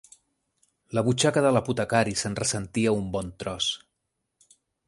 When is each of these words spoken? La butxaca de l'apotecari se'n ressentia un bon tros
La 0.99 1.03
butxaca 1.09 1.43
de 1.47 1.51
l'apotecari 1.57 2.17
se'n 2.23 2.39
ressentia 2.41 2.97
un 3.03 3.15
bon 3.17 3.33
tros 3.45 3.73